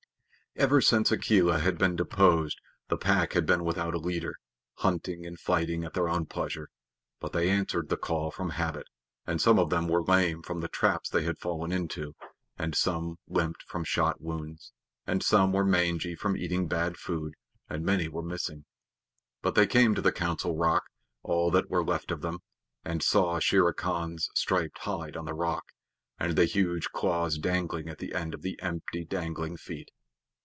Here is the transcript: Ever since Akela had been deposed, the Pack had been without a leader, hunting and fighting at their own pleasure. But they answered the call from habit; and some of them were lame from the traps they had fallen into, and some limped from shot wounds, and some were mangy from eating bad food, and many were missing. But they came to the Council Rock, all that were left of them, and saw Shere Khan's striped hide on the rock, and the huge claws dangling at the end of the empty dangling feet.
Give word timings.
Ever 0.57 0.81
since 0.81 1.13
Akela 1.13 1.59
had 1.59 1.77
been 1.77 1.95
deposed, 1.95 2.59
the 2.89 2.97
Pack 2.97 3.31
had 3.33 3.45
been 3.45 3.63
without 3.63 3.93
a 3.93 3.97
leader, 3.99 4.35
hunting 4.79 5.25
and 5.25 5.39
fighting 5.39 5.85
at 5.85 5.93
their 5.93 6.09
own 6.09 6.25
pleasure. 6.25 6.67
But 7.21 7.31
they 7.31 7.49
answered 7.49 7.87
the 7.87 7.95
call 7.95 8.31
from 8.31 8.49
habit; 8.51 8.85
and 9.25 9.39
some 9.39 9.57
of 9.57 9.69
them 9.69 9.87
were 9.87 10.03
lame 10.03 10.41
from 10.41 10.59
the 10.59 10.67
traps 10.67 11.07
they 11.09 11.23
had 11.23 11.39
fallen 11.39 11.71
into, 11.71 12.15
and 12.57 12.75
some 12.75 13.15
limped 13.29 13.63
from 13.63 13.85
shot 13.85 14.19
wounds, 14.19 14.73
and 15.07 15.23
some 15.23 15.53
were 15.53 15.63
mangy 15.63 16.15
from 16.15 16.35
eating 16.35 16.67
bad 16.67 16.97
food, 16.97 17.35
and 17.69 17.85
many 17.85 18.09
were 18.09 18.21
missing. 18.21 18.65
But 19.41 19.55
they 19.55 19.65
came 19.65 19.95
to 19.95 20.01
the 20.01 20.11
Council 20.11 20.57
Rock, 20.57 20.83
all 21.23 21.49
that 21.51 21.69
were 21.69 21.83
left 21.83 22.11
of 22.11 22.19
them, 22.19 22.39
and 22.83 23.01
saw 23.01 23.39
Shere 23.39 23.71
Khan's 23.71 24.27
striped 24.35 24.79
hide 24.79 25.15
on 25.15 25.23
the 25.23 25.33
rock, 25.33 25.63
and 26.19 26.35
the 26.35 26.43
huge 26.43 26.89
claws 26.89 27.37
dangling 27.37 27.87
at 27.87 27.99
the 27.99 28.13
end 28.13 28.33
of 28.33 28.41
the 28.41 28.59
empty 28.61 29.05
dangling 29.05 29.55
feet. 29.55 29.89